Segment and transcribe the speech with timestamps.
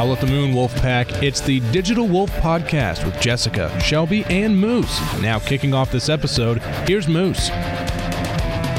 [0.00, 1.22] Howl at the Moon Wolf Pack.
[1.22, 4.98] It's the Digital Wolf Podcast with Jessica, Shelby, and Moose.
[5.20, 6.56] Now, kicking off this episode,
[6.88, 7.50] here's Moose.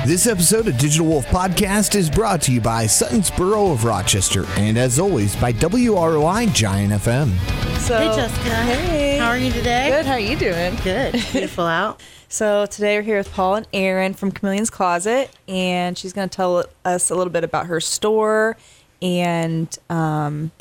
[0.03, 4.45] This episode of Digital Wolf Podcast is brought to you by Sutton's Burrow of Rochester
[4.57, 7.37] and, as always, by WROI Giant FM.
[7.77, 8.55] So, Hey Jessica.
[8.55, 9.17] Hey.
[9.19, 9.89] How are you today?
[9.91, 10.07] Good.
[10.07, 10.75] How are you doing?
[10.83, 11.11] Good.
[11.31, 12.01] Beautiful out.
[12.29, 16.33] So today we're here with Paul and Erin from Chameleon's Closet, and she's going to
[16.33, 18.55] tell us a little bit about her store
[19.01, 20.51] and um,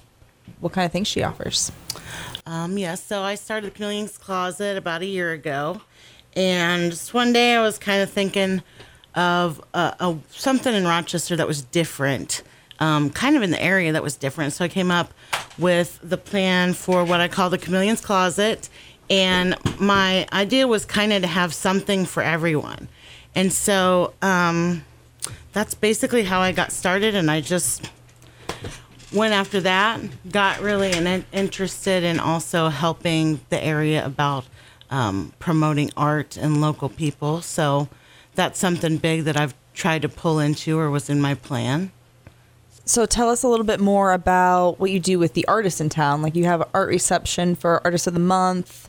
[0.60, 1.72] what kind of things she offers.
[2.46, 5.80] Um, yes, so I started the Chameleon's Closet about a year ago.
[6.36, 8.62] And just one day I was kind of thinking
[9.14, 12.42] of uh, a, something in Rochester that was different,
[12.78, 14.52] um, kind of in the area that was different.
[14.52, 15.12] So I came up
[15.58, 18.68] with the plan for what I call the Chameleon's Closet.
[19.08, 22.88] And my idea was kind of to have something for everyone.
[23.34, 24.84] And so um,
[25.52, 27.16] that's basically how I got started.
[27.16, 27.90] And I just
[29.12, 30.00] went after that,
[30.30, 34.44] got really in, interested in also helping the area about
[34.90, 37.42] um, promoting art and local people.
[37.42, 37.88] So
[38.34, 41.92] that's something big that I've tried to pull into or was in my plan.
[42.84, 45.88] So tell us a little bit more about what you do with the artists in
[45.88, 46.22] town.
[46.22, 48.88] Like you have an art reception for Artist of the Month.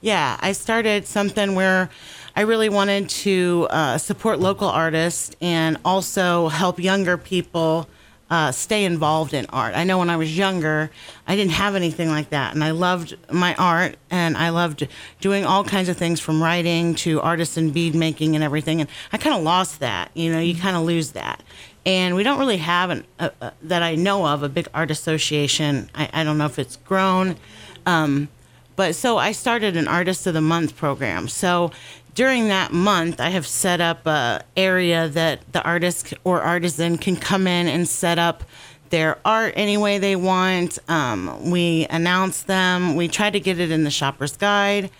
[0.00, 1.90] Yeah, I started something where
[2.36, 7.88] I really wanted to uh, support local artists and also help younger people
[8.30, 9.74] uh, stay involved in art.
[9.74, 10.90] I know when I was younger,
[11.26, 14.86] I didn't have anything like that, and I loved my art, and I loved
[15.20, 18.80] doing all kinds of things from writing to artisan bead making and everything.
[18.80, 20.10] And I kind of lost that.
[20.14, 21.42] You know, you kind of lose that.
[21.84, 24.90] And we don't really have an uh, uh, that I know of a big art
[24.90, 25.90] association.
[25.94, 27.36] I, I don't know if it's grown.
[27.86, 28.28] Um,
[28.76, 31.28] but so I started an Artist of the Month program.
[31.28, 31.70] So
[32.20, 37.16] during that month, I have set up a area that the artist or artisan can
[37.16, 38.44] come in and set up
[38.90, 40.78] their art any way they want.
[40.86, 42.94] Um, we announce them.
[42.94, 44.90] We try to get it in the shopper's guide,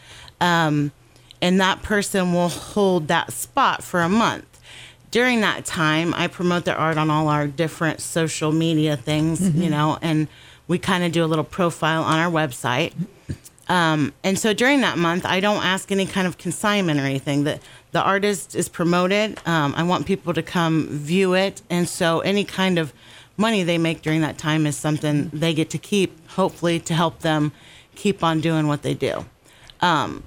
[0.41, 0.93] um,
[1.43, 4.59] and that person will hold that spot for a month.
[5.11, 9.69] During that time, I promote their art on all our different social media things, you
[9.69, 10.27] know, and
[10.69, 12.95] we kind of do a little profile on our website.
[13.71, 17.45] Um, and so during that month, I don't ask any kind of consignment or anything.
[17.45, 19.39] That the artist is promoted.
[19.47, 22.93] Um, I want people to come view it, and so any kind of
[23.37, 27.21] money they make during that time is something they get to keep, hopefully to help
[27.21, 27.53] them
[27.95, 29.25] keep on doing what they do.
[29.81, 30.25] Um,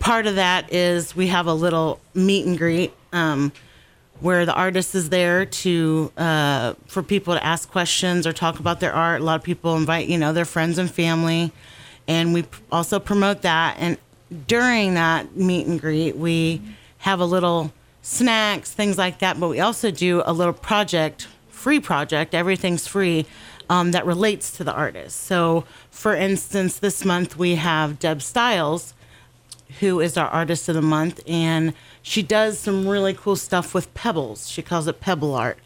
[0.00, 2.92] part of that is we have a little meet and greet.
[3.12, 3.52] Um,
[4.18, 8.78] where the artist is there to uh, for people to ask questions or talk about
[8.80, 9.22] their art.
[9.22, 11.52] A lot of people invite you know their friends and family,
[12.10, 13.76] and we also promote that.
[13.78, 13.96] And
[14.48, 16.60] during that meet and greet, we
[16.98, 17.72] have a little
[18.02, 19.38] snacks, things like that.
[19.38, 22.34] But we also do a little project, free project.
[22.34, 23.26] Everything's free.
[23.68, 25.20] Um, that relates to the artist.
[25.20, 25.62] So,
[25.92, 28.94] for instance, this month we have Deb Styles,
[29.78, 31.72] who is our artist of the month, and
[32.02, 34.48] she does some really cool stuff with pebbles.
[34.48, 35.56] She calls it pebble art,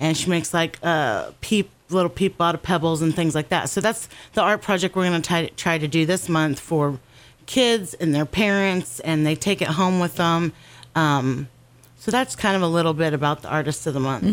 [0.00, 3.70] and she makes like uh, peep little people out of pebbles and things like that.
[3.70, 6.98] So that's the art project we're going to try, to do this month for
[7.46, 10.52] kids and their parents, and they take it home with them.
[10.94, 11.48] Um,
[11.96, 14.24] so that's kind of a little bit about the artist of the month.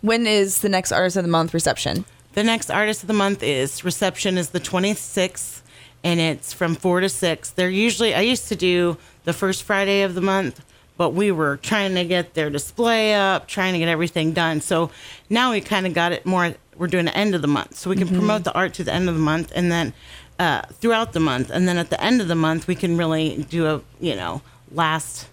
[0.00, 2.04] When is the next Artist of the Month reception?
[2.34, 5.62] The next artist of the month is reception is the 26th
[6.02, 7.50] and it's from 4 to 6.
[7.50, 10.64] They're usually I used to do the first Friday of the month,
[10.96, 14.60] but we were trying to get their display up, trying to get everything done.
[14.60, 14.90] So
[15.28, 17.76] now we kind of got it more we're doing the end of the month.
[17.76, 19.92] So we can promote the art to the end of the month and then
[20.40, 23.46] uh, throughout the month and then at the end of the month we can really
[23.48, 25.28] do a, you know, last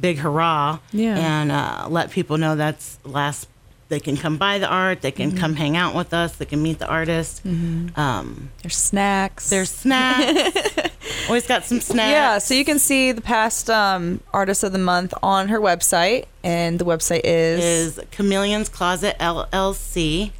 [0.00, 1.16] big hurrah Yeah.
[1.16, 3.48] and uh, let people know that's last
[3.88, 6.62] they can come buy the art they can come hang out with us they can
[6.62, 9.50] meet the artist um, There's snacks.
[9.50, 10.78] there's snacks
[11.30, 14.78] always got some snacks yeah, so you can see the past um, Artist of the
[14.78, 20.32] Month on her website, and the website is, is chameleons closet llc.com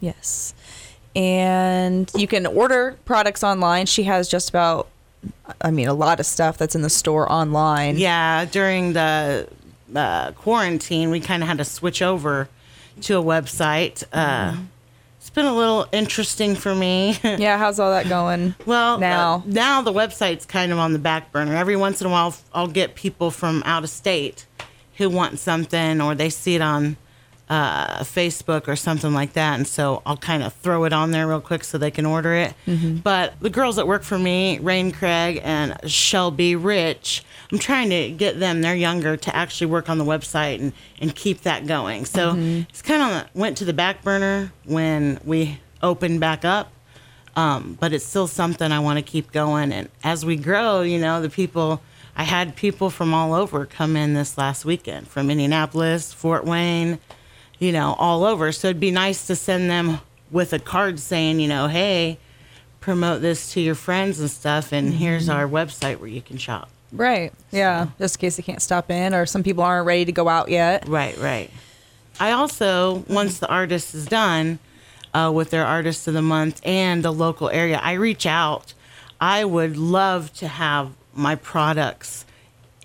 [0.00, 0.54] yes,
[1.14, 3.86] and you can order products online.
[3.86, 4.88] She has just about,
[5.60, 7.96] I mean, a lot of stuff that's in the store online.
[7.96, 9.48] yeah during the
[9.94, 12.48] uh, quarantine we kind of had to switch over
[13.02, 14.56] to a website uh,
[15.26, 18.54] it's been a little interesting for me Yeah, how's all that going?
[18.64, 19.38] Well, Now.
[19.38, 21.56] uh, now the website's kind of on the back burner.
[21.56, 24.46] Every once in a while, I'll get people from out of state
[24.98, 26.96] who want something, or they see it on
[27.48, 31.28] uh, Facebook or something like that, and so I'll kind of throw it on there
[31.28, 32.54] real quick so they can order it.
[33.04, 37.22] But the girls that work for me, Rain Craig and Shelby Rich,
[37.52, 38.62] I'm trying to get them.
[38.62, 42.04] They're younger to actually work on the website and and keep that going.
[42.04, 42.34] So
[42.68, 46.72] it's kind of went to the back burner when we opened back up
[47.36, 49.70] Um, but it's still something I want to keep going.
[49.70, 51.80] And as we grow, you know, the people,
[52.16, 56.98] I had people from all over come in this last weekend from Indianapolis, Fort Wayne,
[57.58, 58.52] you know, all over.
[58.52, 60.00] So it'd be nice to send them
[60.30, 62.18] with a card saying, you know, hey,
[62.80, 64.72] promote this to your friends and stuff.
[64.72, 66.68] And here's our website where you can shop.
[66.92, 67.32] Right.
[67.50, 67.88] Yeah.
[67.98, 70.48] Just in case they can't stop in, or some people aren't ready to go out
[70.48, 70.86] yet.
[70.86, 71.50] Right, right.
[72.20, 74.58] I also, once the artist is done
[75.12, 78.74] uh, with their artist of the month and the local area, I reach out.
[79.20, 82.25] I would love to have my products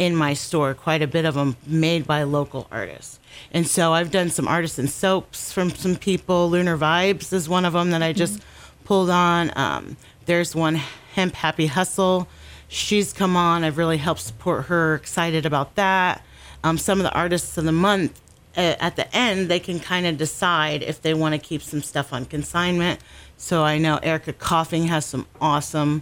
[0.02, 3.20] in my store, quite a bit of them made by local artists.
[3.52, 6.50] And so I've done some artisan soaps from some people.
[6.50, 8.42] Lunar Vibes is one of them that I just
[8.84, 9.52] pulled on.
[9.56, 10.82] Um, there's one,
[11.14, 12.28] Hemp Happy Hustle.
[12.68, 13.64] She's come on.
[13.64, 14.96] I've really helped support her.
[14.96, 16.26] Excited about that.
[16.64, 18.20] Um, some of the artists of the month
[18.58, 21.84] uh, at the end, they can kind of decide if they want to keep some
[21.84, 23.00] stuff on consignment.
[23.38, 26.02] So I know Erica Coughing has some awesome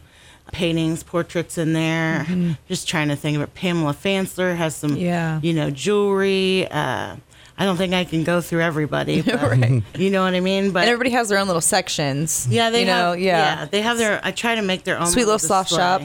[0.51, 2.25] paintings, portraits in there.
[2.67, 3.53] Just trying to think of it.
[3.53, 5.39] Pamela Fansler has some, Yeah.
[5.41, 6.67] you know, jewelry.
[6.69, 7.15] Uh,
[7.61, 9.83] I don't think I can go through everybody, but Right.
[9.97, 10.71] you know what I mean.
[10.71, 12.47] But And everybody has their own little sections.
[12.49, 13.05] yeah, they you have.
[13.05, 13.65] know, yeah.
[13.65, 14.19] they have their.
[14.23, 15.67] I try to make their own Sweet Little Sloth.
[15.69, 16.01] Shop.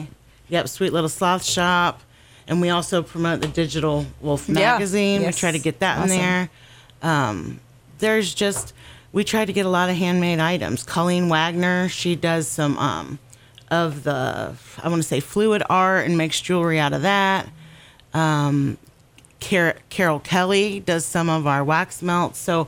[0.49, 2.01] Yep, sweet little sloth shop,
[2.47, 4.53] and we also promote the Digital Wolf Yeah.
[4.73, 5.21] magazine.
[5.21, 5.35] Yes.
[5.35, 6.11] We try to get that Awesome.
[6.11, 6.49] in there.
[7.01, 7.59] Um,
[7.97, 8.73] there's just
[9.11, 10.83] we try to get a lot of handmade items.
[10.83, 13.17] Colleen Wagner, she does some um,
[13.71, 17.47] of the I want to say fluid art and makes jewelry out of that.
[18.13, 18.77] Um,
[19.41, 22.39] Car- Carol Kelly does some of our wax melts.
[22.39, 22.67] So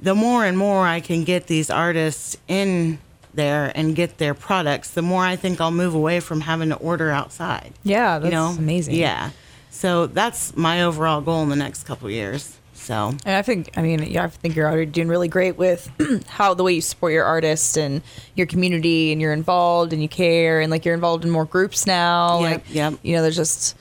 [0.00, 2.98] the more and more I can get these artists in
[3.34, 6.76] there and get their products, the more I think I'll move away from having to
[6.76, 7.72] order outside.
[7.82, 8.96] Yeah, that's you know, amazing.
[8.96, 9.30] Yeah.
[9.70, 12.58] So that's my overall goal in the next couple of years.
[12.82, 15.88] So And I think, I mean, yeah, I think you're already doing really great with
[16.26, 18.02] how the way you support your artists and
[18.34, 21.86] your community, and you're involved and you care, and like you're involved in more groups
[21.86, 22.40] now.
[22.40, 22.94] Yep, like, yep.
[23.02, 23.76] you know, there's just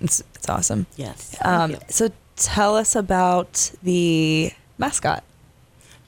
[0.00, 0.86] it's it's awesome.
[0.96, 5.22] yes, Um, so tell us about the mascot.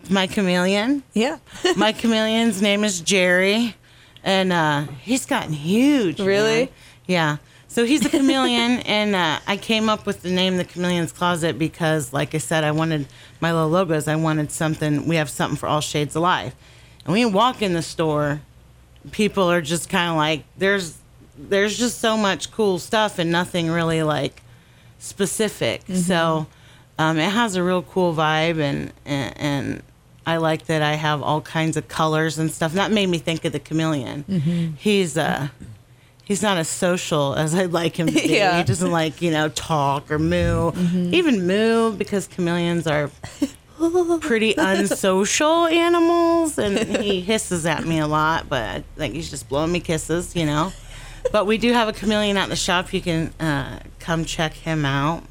[0.09, 1.03] my chameleon.
[1.13, 1.39] Yeah,
[1.77, 3.77] my chameleon's name is Jerry,
[4.25, 6.19] and uh, he's gotten huge.
[6.19, 6.61] Really?
[6.61, 6.69] man.
[7.07, 7.37] Yeah.
[7.69, 11.59] So he's a chameleon, and uh, I came up with the name the Chameleon's Closet
[11.59, 13.07] because, like I said, I wanted
[13.41, 14.09] my little logos.
[14.09, 15.07] I wanted something.
[15.07, 16.55] We have something for all shades of life,
[17.05, 18.41] and when you walk in the store,
[19.13, 20.97] people are just kind of like, "There's,
[21.37, 24.43] there's just so much cool stuff, and nothing really like
[24.99, 26.47] specific." So
[26.99, 29.83] um, it has a real cool vibe, and, and and
[30.27, 32.73] I like that I have all kinds of colors and stuff.
[32.73, 34.77] And that made me think of the chameleon.
[34.79, 35.49] He's uh
[36.29, 38.29] he's not as social as I'd like him to be.
[38.29, 38.59] Yeah.
[38.59, 40.73] He doesn't like, you know, talk or moo.
[41.11, 43.11] Even moo because chameleons are
[44.21, 49.49] pretty unsocial animals and he hisses at me a lot, but I think he's just
[49.49, 50.71] blowing me kisses, you know.
[51.33, 52.93] But we do have a chameleon at the shop.
[52.93, 55.25] You can uh, come check him out.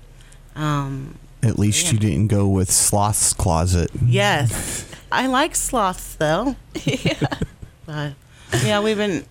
[0.55, 3.91] Um, At least you didn't go with Sloth's Closet.
[4.03, 4.85] Yes.
[5.11, 6.55] I like sloths though.
[6.83, 7.29] yeah.
[7.85, 8.13] But
[8.63, 9.25] yeah, we've been.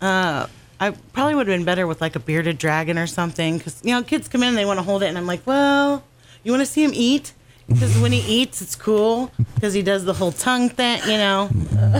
[0.00, 0.46] Uh,
[0.78, 3.92] I probably would have been better with like a bearded dragon or something because you
[3.92, 6.04] know kids come in they want to hold it and I'm like, well,
[6.44, 7.32] you want to see him eat
[7.68, 11.50] because when he eats it's cool because he does the whole tongue thing, you know.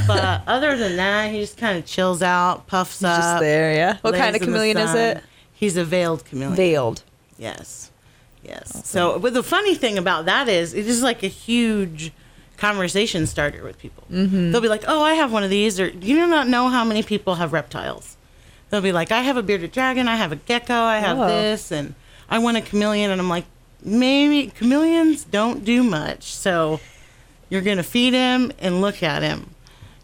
[0.06, 3.18] But other than that, he just kind of chills out, puffs up.
[3.18, 3.74] just there.
[3.74, 3.98] Yeah.
[4.02, 5.22] What kind of chameleon is it?
[5.52, 6.54] He's a veiled chameleon.
[6.54, 7.02] Veiled.
[7.38, 7.90] Yes.
[8.42, 8.86] Yes.
[8.86, 12.12] So, but the funny thing about that is, it is like a huge
[12.56, 14.04] conversation starter with people.
[14.10, 14.52] Mm-hmm.
[14.52, 16.84] They'll be like, "Oh, I have one of these," or you do not know how
[16.84, 18.15] many people have reptiles.
[18.70, 20.08] They'll be like, "I have a bearded dragon.
[20.08, 20.74] I have a gecko.
[20.74, 21.26] I have Oh.
[21.28, 21.94] this, and
[22.28, 23.44] I want a chameleon." And I'm like,
[23.82, 26.80] maybe chameleons don't do much, so
[27.48, 29.50] you're gonna feed him and look at him,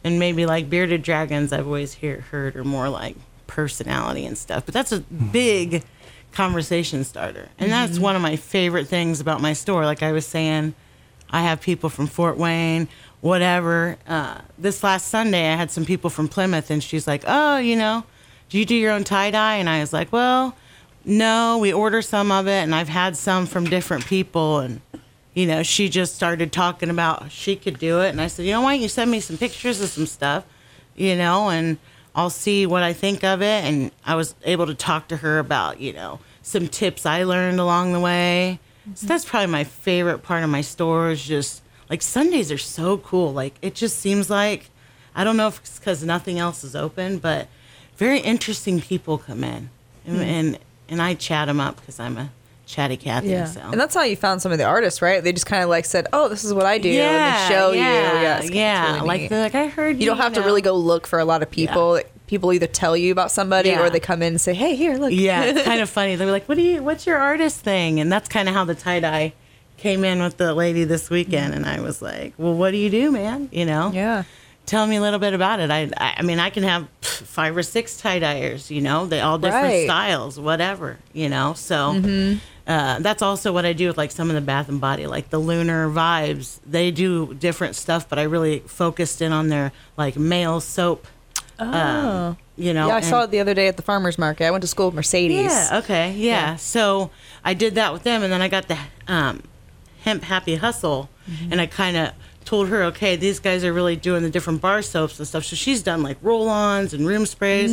[0.04, 1.52] and maybe like bearded dragons.
[1.52, 3.16] I've always hear, heard are more like
[3.48, 5.82] personality and stuff, but that's a big
[6.32, 7.48] conversation starter.
[7.58, 9.84] And that's one of my favorite things about my store.
[9.84, 10.74] Like I was saying,
[11.30, 12.88] I have people from Fort Wayne,
[13.20, 13.96] whatever.
[14.06, 17.74] Uh, this last Sunday, I had some people from Plymouth, and she's like, "Oh, you
[17.76, 18.04] know,
[18.52, 20.54] do you do your own tie dye?" And I was like, "Well,
[21.06, 24.82] no, we order some of it, and I've had some from different people." And
[25.32, 28.52] you know, she just started talking about she could do it, and I said, "You
[28.52, 30.44] know, why don't you send me some pictures of some stuff,
[30.94, 31.78] you know, and
[32.14, 35.38] I'll see what I think of it." And I was able to talk to her
[35.38, 38.60] about, you know, some tips I learned along the way.
[38.84, 39.06] So mm-hmm.
[39.06, 43.32] that's probably my favorite part of my store is just like Sundays are so cool.
[43.32, 44.68] Like it just seems like
[45.14, 47.48] I don't know if it's because nothing else is open, but
[48.02, 49.70] very interesting people come in,
[50.06, 50.22] and hmm.
[50.22, 52.30] and, and I chat them up because I'm a
[52.66, 53.28] chatty Cathy.
[53.28, 53.44] Yeah.
[53.46, 53.60] So.
[53.60, 55.22] And that's how you found some of the artists, right?
[55.22, 57.70] They just kind of like said, "Oh, this is what I do," and they show
[57.72, 57.78] you.
[57.78, 58.12] Yeah.
[58.12, 58.94] that's- that's yeah.
[58.94, 61.18] really like they're like I heard You don't have to know." really go look for
[61.18, 62.00] a lot of people.
[62.26, 63.82] People either tell you about somebody Yeah.
[63.82, 66.16] or they come in and say, "Hey, here, look." Yeah, it's kind of funny.
[66.16, 66.82] They're like, "What do you?
[66.82, 69.34] What's your artist thing?" And that's kind of how the tie dye
[69.76, 71.54] came in with the lady this weekend.
[71.54, 73.48] And I was like, "Well, what do you do, man?
[73.52, 73.90] You know?
[73.94, 74.24] yeah.
[74.66, 75.70] Tell me a little bit about it.
[75.70, 78.70] I, I, I mean, I can have five or six tie dyers.
[78.70, 79.86] You know, they all different Right.
[79.86, 80.98] styles, whatever.
[81.12, 82.36] You know, so.
[82.64, 85.30] Uh, that's also what I do with like some of the Bath and Body, like
[85.30, 86.60] the Lunar Vibes.
[86.64, 91.08] They do different stuff, but I really focused in on their like male soap.
[91.58, 94.46] Oh, you know, Yeah, I and- saw it the other day at the farmers market.
[94.46, 95.50] I went to school with Mercedes.
[95.50, 95.78] yeah.
[95.78, 96.12] Okay.
[96.12, 96.54] Yeah.
[96.56, 97.10] So
[97.44, 98.78] I did that with them, and then I got the
[99.08, 99.42] um,
[100.02, 101.52] hemp happy hustle, Mm-hmm.
[101.52, 102.12] and I kind of
[102.44, 105.44] told her, okay, these guys are really doing the different bar soaps and stuff.
[105.44, 107.70] So she's done like roll-ons and room sprays.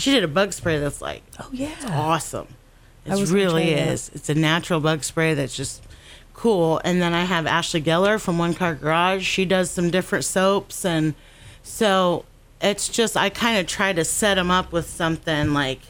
[0.00, 1.36] She did a bug spray that's like Mm.
[1.40, 1.74] Oh yeah.
[1.90, 2.48] awesome.
[3.06, 4.08] It really is.
[4.08, 4.14] that.
[4.14, 4.20] is.
[4.20, 5.82] It's a natural bug spray that's just
[6.32, 6.80] cool.
[6.84, 9.24] And then I have Ashley Geller from One Car Garage.
[9.24, 11.14] She does some different soaps, and
[11.62, 12.24] so
[12.62, 15.80] it's just I kind of try to set them up with something like.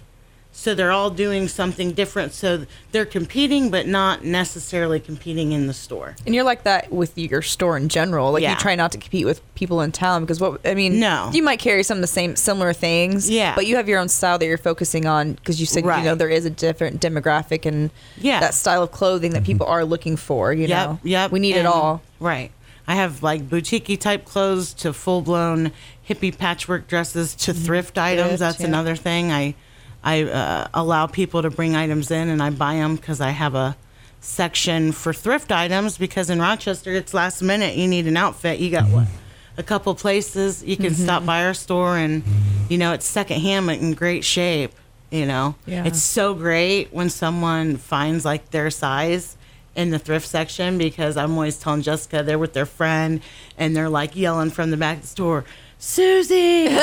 [0.57, 2.33] So they're all doing something different.
[2.33, 6.15] So they're competing, but not necessarily competing in the store.
[6.25, 8.31] And you're like that with your store in general.
[8.31, 8.53] Like Yeah.
[8.53, 11.29] you try not to compete with people in town because what I mean, No.
[11.35, 13.29] you might carry some of the same similar things.
[13.29, 13.57] Yeah.
[13.57, 15.99] But you have your own style that you're focusing on because you said Right.
[15.99, 18.39] you know there is a different demographic and Yeah.
[18.39, 19.47] that style of clothing that mm-hmm.
[19.47, 20.53] people are looking for.
[20.53, 20.99] You Yep, know.
[21.03, 21.33] yep.
[21.33, 22.01] We need it all.
[22.21, 22.53] Right.
[22.87, 25.73] I have like boutique type clothes to full blown
[26.09, 27.65] hippie patchwork dresses to mm-hmm.
[27.65, 28.39] thrift items.
[28.39, 28.67] That's yeah.
[28.67, 29.33] another thing.
[29.33, 29.57] I
[30.07, 33.55] I uh, allow people to bring items in and I buy them because I have
[33.55, 33.75] a
[34.21, 37.77] section for thrift items because in Rochester it's last minute.
[37.77, 38.59] You need an outfit.
[38.59, 39.07] You got what?
[39.57, 41.05] A couple places you can Mm-hmm.
[41.05, 42.23] stop by our store and
[42.69, 44.73] you know it's secondhand but in great shape.
[45.11, 45.85] You know, Yeah.
[45.85, 49.37] it's so great when someone finds like their size
[49.77, 53.21] in the thrift section because I'm always telling Jessica they're with their friend
[53.57, 55.45] and they're like yelling from the back of the store,
[55.85, 56.75] Susie,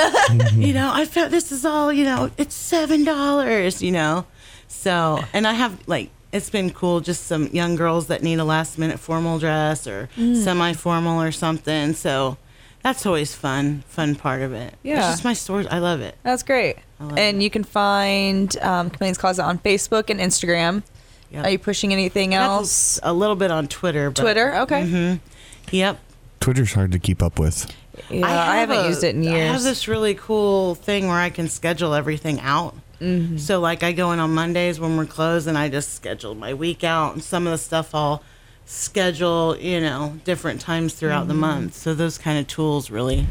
[0.55, 4.25] you know, I felt this is all, you know, it's seven dollars, you know.
[4.67, 8.43] So and I have like it's been cool just some young girls that need a
[8.43, 10.43] last minute formal dress or Mm.
[10.43, 11.93] semi formal or something.
[11.93, 12.37] So
[12.83, 14.75] that's always fun, fun part of it.
[14.83, 14.99] Yeah.
[14.99, 16.15] It's just my store I love it.
[16.21, 16.77] That's great.
[16.99, 20.83] love And you can find um, Chameleon's Closet on Facebook and Instagram.
[21.31, 21.45] Yep.
[21.45, 22.95] Are you pushing anything else?
[22.95, 24.11] That's a little bit on Twitter.
[24.11, 24.55] But, Twitter.
[24.57, 24.83] Okay.
[24.83, 25.75] Mm-hmm.
[25.75, 25.99] Yep.
[26.39, 27.71] Twitter's hard to keep up with.
[28.09, 29.35] Yeah, I, have haven't a- used it in years.
[29.49, 32.75] I have this really cool thing where I can schedule everything out.
[32.99, 33.37] Mm-hmm.
[33.37, 36.53] So, like, I go in on Mondays when we're closed, and I just schedule my
[36.53, 38.21] week out, and some of the stuff I'll
[38.65, 41.27] schedule, you know, different times throughout Mm-hmm.
[41.29, 41.73] the month.
[41.75, 43.25] So those kind of tools really,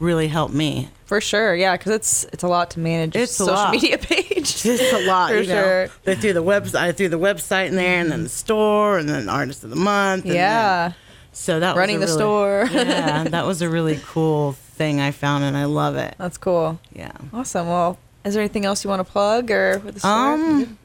[0.00, 0.88] really help me.
[1.06, 3.14] For sure, yeah, because it's it's a lot to manage.
[3.14, 3.70] It's a social lot.
[3.72, 4.64] media page.
[4.66, 5.62] It's a lot, For you know.
[5.62, 5.88] sure.
[6.04, 9.08] They through the website, I threw the website in there, and then the store, and
[9.08, 10.22] then artist of the month.
[10.24, 10.92] and then- yeah,
[11.32, 12.68] so that running was the a store.
[12.72, 16.14] yeah, that was a really cool thing I found, and I love it.
[16.18, 16.78] that's cool.
[16.94, 17.12] Yeah.
[17.32, 17.68] Awesome.
[17.68, 20.10] Well, is there anything else you want to plug or with the store?
[20.10, 20.78] Um,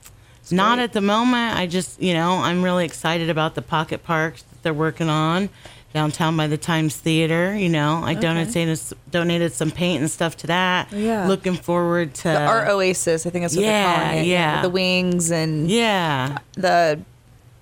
[0.50, 1.58] not at the moment.
[1.58, 5.50] I just, you know, I'm really excited about the pocket parks that they're working on
[5.94, 7.56] downtown by the Times Theater.
[7.56, 8.80] You know, I donated
[9.12, 10.92] donated some paint and stuff to that.
[10.92, 11.28] Yeah.
[11.28, 13.26] Looking forward to the art oasis.
[13.26, 14.28] I think that's what yeah, they're calling it.
[14.28, 14.62] yeah.
[14.62, 16.38] the wings and Yeah.
[16.54, 17.00] the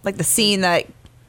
[0.03, 0.85] like the scene that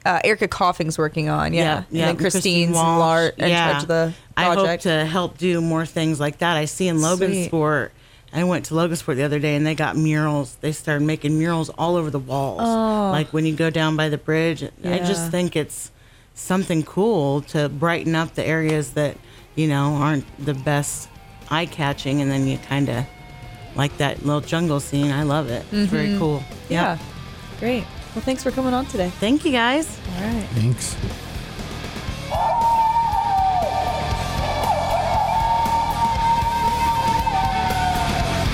[0.07, 1.53] uh, Erica Coughing's working on.
[1.53, 2.99] Yeah, and then Christine's Walsh.
[2.99, 6.57] Lart in charge of the I hope to help do more things like that.
[6.57, 7.45] I see in Logan Sweet.
[7.47, 7.91] Sport.
[8.33, 10.55] I went to Logansport the other day and they got murals.
[10.61, 12.59] They started making murals all over the walls.
[12.61, 13.09] Oh.
[13.11, 14.63] Like when you go down by the bridge.
[14.63, 14.97] I Oh.
[14.99, 15.91] Just think it's
[16.35, 19.17] something cool to brighten up the areas that,
[19.55, 21.09] you know, aren't the best
[21.49, 23.05] eye catching and then you kind of
[23.75, 25.11] like that little jungle scene.
[25.11, 25.65] I love it.
[25.71, 26.39] It's very cool.
[26.39, 26.73] Mm-hmm.
[26.73, 26.97] yeah,
[27.59, 27.85] great.
[28.17, 29.11] Well, thanks for coming on today.
[29.11, 29.99] Thank you guys.
[30.15, 30.47] All right.
[30.53, 30.95] Thanks.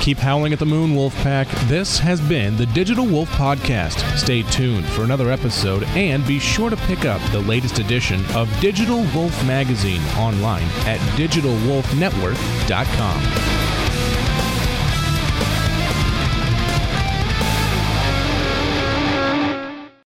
[0.03, 1.47] Keep howling at the moon, Wolfpack.
[1.69, 4.17] This has been the Digital Wolf Podcast.
[4.17, 8.49] Stay tuned for another episode and be sure to pick up the latest edition of
[8.59, 13.62] Digital Wolf Magazine online at digitalwolfnetwork.com.